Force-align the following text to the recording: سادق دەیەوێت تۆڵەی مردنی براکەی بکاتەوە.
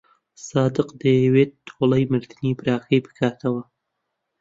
سادق 0.49 0.89
دەیەوێت 1.01 1.51
تۆڵەی 1.67 2.09
مردنی 2.11 2.57
براکەی 2.59 3.03
بکاتەوە. 3.05 3.61